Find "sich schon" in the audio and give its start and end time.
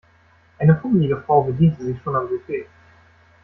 1.85-2.15